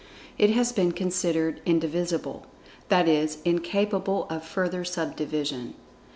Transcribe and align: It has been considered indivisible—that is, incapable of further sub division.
It 0.39 0.49
has 0.49 0.71
been 0.71 0.93
considered 0.93 1.61
indivisible—that 1.63 3.07
is, 3.07 3.37
incapable 3.45 4.25
of 4.31 4.43
further 4.43 4.83
sub 4.83 5.15
division. 5.15 5.75